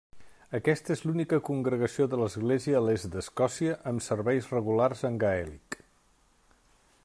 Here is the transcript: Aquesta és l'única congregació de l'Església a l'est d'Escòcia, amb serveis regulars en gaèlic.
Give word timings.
Aquesta 0.59 0.93
és 0.93 1.03
l'única 1.07 1.37
congregació 1.49 2.07
de 2.13 2.19
l'Església 2.21 2.79
a 2.79 2.81
l'est 2.87 3.09
d'Escòcia, 3.17 3.77
amb 3.93 4.07
serveis 4.09 4.49
regulars 4.57 5.07
en 5.11 5.23
gaèlic. 5.25 5.81